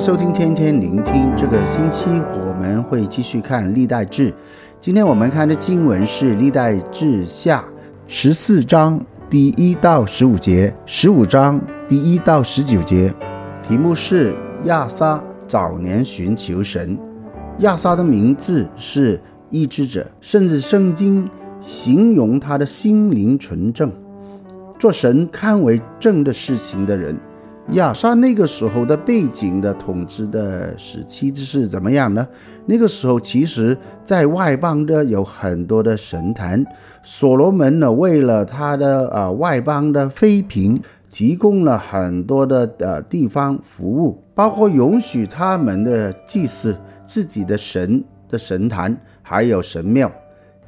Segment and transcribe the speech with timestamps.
[0.00, 1.30] 收听天天聆听。
[1.36, 4.32] 这个星期我们会继续看历代志。
[4.80, 7.62] 今天我们看的经文是历代志下
[8.06, 8.98] 十四章
[9.28, 13.12] 第一到十五节，十五章第一到十九节。
[13.62, 14.34] 题目是
[14.64, 16.98] 亚撒早年寻求神。
[17.58, 21.28] 亚撒的名字是医治者，甚至圣经
[21.60, 23.92] 形容他的心灵纯正，
[24.78, 27.14] 做神看为正的事情的人。
[27.68, 32.26] 亚萨那个时候的背景的统治的时期是怎么样呢？
[32.66, 36.64] 那个时候其实，在外邦的有很多的神坛。
[37.04, 40.80] 所罗门呢，为了他的呃外邦的妃嫔，
[41.12, 50.10] 提供了很多的呃地方服务，包括允许他们的祭祀自己的神的神坛，还有神庙。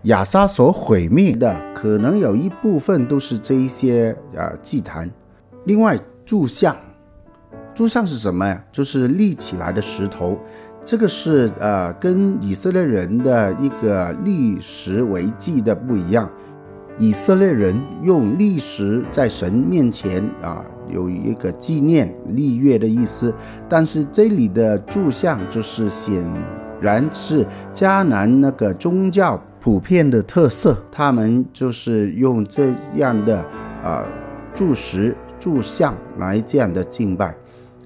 [0.02, 5.10] 亚萨所毁灭的，可能有一部分都是这一些呃祭坛。
[5.64, 5.98] 另外，
[6.32, 6.74] 柱像。
[7.74, 8.64] 柱像是什么呀？
[8.72, 10.38] 就是立起来的石头，
[10.82, 16.26] 这个是呃跟以色列人的一个立石为祭的不一样。
[16.98, 23.34] 以色列人用立石在神面前啊，有一个纪念立约的意思。
[23.68, 26.24] 但是这里的柱像就是显
[26.80, 33.38] 然是迦南那个宗教普遍的特色，他们就是用这样的
[33.84, 34.02] 啊
[34.54, 37.34] 柱石柱像来这样的敬拜。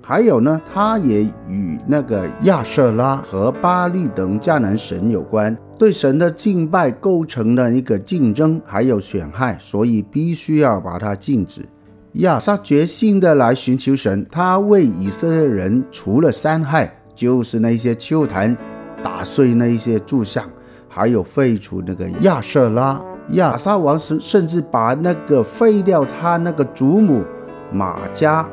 [0.02, 11.66] 还有呢，他也与那个亚瑟拉和巴力等迦南神有关，对神的敬拜构成了一个竞争，还有损害，所以必须要把它禁止。
[12.12, 18.56] 亚撒决心的来寻求神，他为以色列人除了三害，就是那些秋坛，
[19.02, 20.48] 打碎那一些柱像，
[20.88, 23.02] 还有废除那个亚瑟拉。
[23.30, 27.24] 亚撒王甚甚至把那个废掉他那个祖母
[27.72, 28.46] 马家。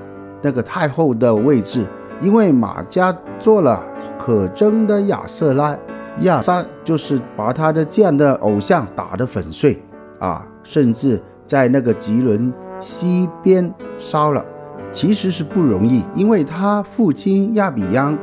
[0.45, 1.86] 那个太后的位置，
[2.19, 3.82] 因为马家做了
[4.20, 5.73] 可憎的亚瑟拉，
[6.20, 9.82] 亚撒就是把他的这样的偶像打得粉碎
[10.20, 11.17] 啊，甚至
[11.48, 12.52] 在那个吉伦
[12.82, 14.43] 西边烧了。
[14.92, 18.17] 其实是不容易，因为他父亲亚比央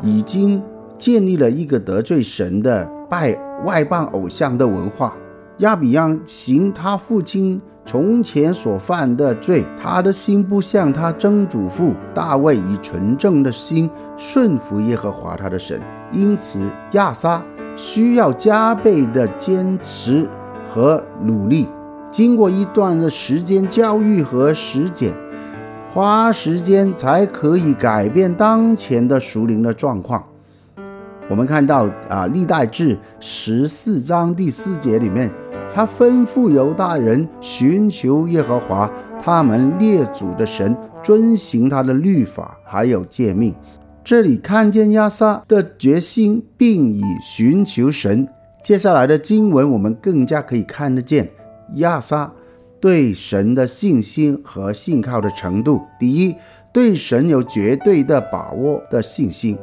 [0.00, 0.62] 已经
[0.96, 5.12] 建立了一个得罪神的拜外邦偶像的文化。
[5.58, 7.60] 亚比央行他父亲。
[7.86, 15.80] 从前所犯的罪，他的心不像他曾祖父大卫以纯正的心顺服耶和华他的神，
[16.10, 16.58] 因此
[16.92, 17.40] 亚撒
[17.76, 20.28] 需要加倍的坚持
[20.68, 21.68] 和努力。
[22.10, 25.12] 经过一段的时间教育和实践，
[25.94, 30.24] 花时间才可以改变当前的属灵的状况。
[31.28, 35.30] 我们看到啊，历代志十四章第四节里面。
[35.76, 38.90] 他吩咐犹大人寻求耶和华
[39.22, 43.54] 他们列祖的神，遵行他的律法，还有诫命。
[44.02, 48.26] 这里看见亚撒的决心，并以寻求神。
[48.64, 51.28] 接下来的经文，我们更加可以看得见
[51.74, 52.32] 亚撒
[52.80, 55.82] 对神的信心和信靠的程度。
[56.00, 56.34] 第一，
[56.72, 59.58] 对神有绝对的把握的信心。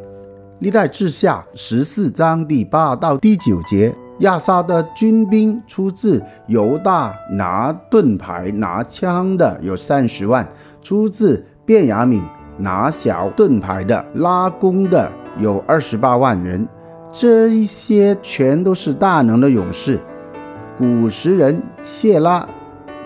[0.60, 3.96] 历代志下十四章第八到第九节。
[4.20, 10.46] 亚萨的军兵出自犹大，拿盾牌、拿枪的有三十万；
[10.82, 12.22] 出自便雅悯，
[12.58, 16.68] 拿小盾牌的、拉弓的有二十八万人。
[17.12, 20.00] 这一些全都是大能的勇士。
[20.78, 22.48] 古时人谢拉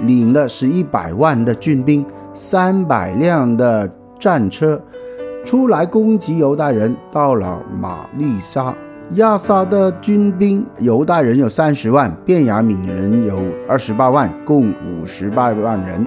[0.01, 3.89] 领了是一百万的军兵，三百辆的
[4.19, 4.81] 战车，
[5.45, 8.73] 出来攻击犹大人，到了玛利沙。
[9.15, 16.05] 亚萨的军兵，犹大人有三十万，便雅悯人有二十八万，共五十八万人。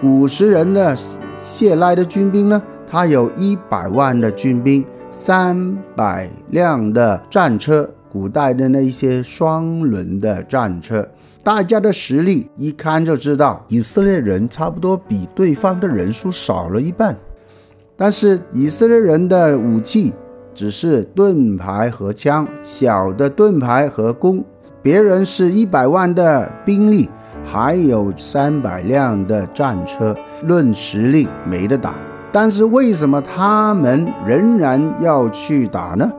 [0.00, 0.96] 古时人的
[1.42, 11.06] 谢拉的军兵呢，他有一百万的军兵，三百辆的战车，古代的那一些双轮的战车。
[11.42, 17.16] 大家的实力一看就知道，以色列人差不多比对方的人数少了一半，
[17.96, 20.12] 但是以色列人的武器。
[20.58, 24.44] 只是盾牌和枪，小的盾牌和弓。
[24.82, 27.08] 别人是一百万的兵力，
[27.44, 30.16] 还有三百辆的战车，
[30.48, 31.94] 论实力没得打。
[32.32, 36.10] 但是为什么他们仍然要去打呢？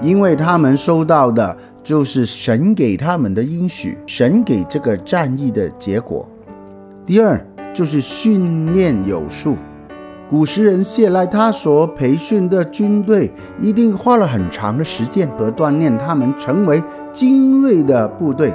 [0.00, 6.24] 因为他们收到的就是神给他们的应许，神给这个战役的结果。
[7.04, 9.56] 第二就是训练有素。
[10.30, 13.32] 古时人谢赖他所培训的军队，
[13.62, 16.82] 一定花了很长的时间和锻炼他们成为
[17.14, 18.52] 精锐的部队。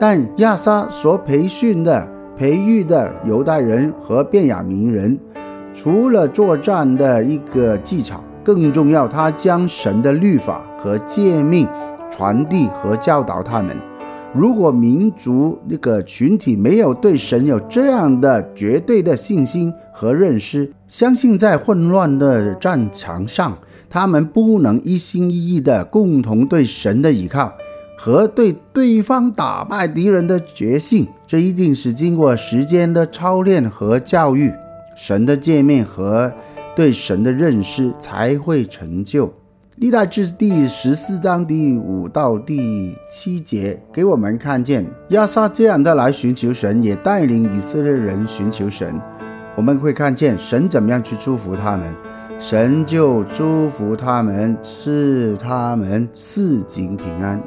[0.00, 2.04] 但亚撒所培训的、
[2.36, 5.16] 培育的犹太人和便雅悯人，
[5.72, 11.68] 除了作战的一个技巧，更重要，他将神的律法和诫命
[12.10, 13.76] 传递和教导他们。
[14.34, 23.56] 如果民族那个群体没有对神有这样的绝对的信心和认识，相信在混乱的战场上，
[23.88, 27.52] 他们不能一心一意的共同对神的依靠
[27.96, 31.06] 和对对方打败敌人的决心。
[31.26, 34.52] 这一定是经过时间的操练和教育，
[34.96, 36.32] 神的诫命和。
[36.76, 39.32] 对神的认识才会成就。
[39.76, 48.94] 历代志第十四章第五到第七节给我们看见亚萨这样的来寻求神，也带领以色列人寻求神。
[49.56, 51.92] 我们会看见神怎么样去祝福他们，
[52.38, 57.42] 神就祝福他们，赐他们四境平安。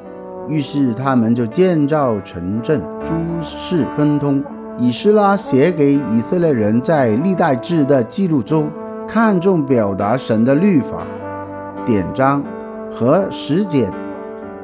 [0.49, 4.43] 于是他们就建造城镇，诸事亨通。
[4.77, 8.69] 以斯拉写给以色列人在历代志的记录中。
[9.09, 11.07] 看重表达神的律法、
[11.87, 12.43] 典章
[12.91, 13.89] 和实践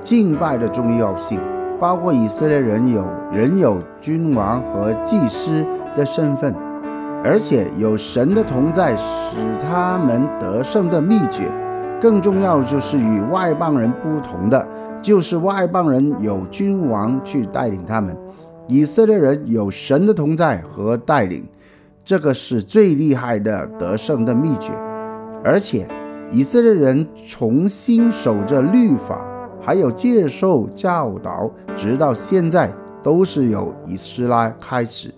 [0.01, 1.39] 敬拜的重要性，
[1.79, 5.65] 包括以色列人有人有君王和祭司
[5.95, 6.53] 的身份，
[7.23, 11.49] 而且有神的同在，使他们得胜的秘诀。
[12.01, 14.67] 更重要就是与外邦人不同的，
[15.01, 18.13] 就是外邦人有君王去带领他们，
[18.67, 21.45] 以色列人有神的同在和带领。
[22.03, 24.73] 这个是最厉害的得胜的秘诀，
[25.41, 25.87] 而且
[26.33, 29.23] 以色列人重新守着律法，
[29.61, 35.13] 还有接受教导，直到现在都是由以斯拉开始。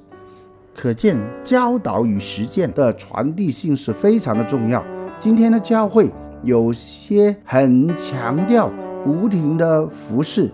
[0.75, 4.83] 可见教导与实践的传递性是非常的重要。
[5.17, 6.11] 今天的教会
[6.43, 8.69] 有些很强调
[9.05, 10.51] 不停的服侍，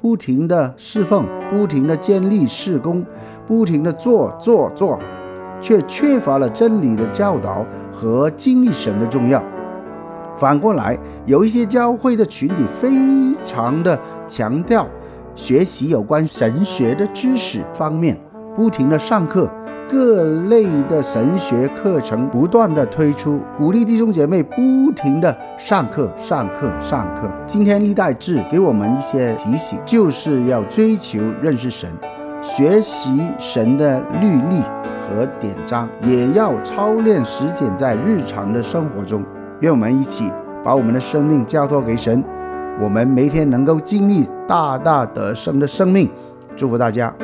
[0.00, 3.04] 不停的侍奉，不停的建立事工，
[3.48, 4.96] 不停的做做做。
[5.60, 9.42] 却缺乏了真理的教导和经历神的重要。
[10.36, 12.88] 反过来，有一些教会的群体非
[13.46, 14.86] 常的强调
[15.34, 18.18] 学习有关神学的知识方面，
[18.56, 19.48] 不停的上课，
[19.88, 27.30] 各类的神学课程不断的推出，鼓励弟兄姐妹不停的上课、上课、上课。
[27.46, 31.90] 今天历代志给我们一些提醒，就是要追求认识神，
[32.42, 34.62] 学习神的律例。
[35.06, 39.22] 和典章也要操练实践在日常的生活中。
[39.64, 40.30] 愿我们一起
[40.62, 42.22] 把我们的生命交托给神，
[42.78, 46.06] 我们每天能够经历大大得胜的生命。
[46.54, 47.23] 祝福大家。